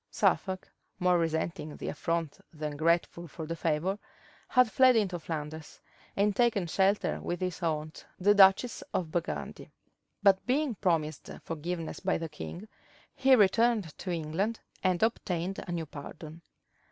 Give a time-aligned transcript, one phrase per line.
[0.09, 3.99] Suffolk, more resenting the affront than grateful for the favor,
[4.47, 5.79] had fled into Flanders,
[6.15, 9.69] and taken shelter with his aunt, the duchess of Burgundy;
[10.23, 12.67] but being promised forgiveness by the king,
[13.13, 16.41] he returned to England, and obtained a new pardon.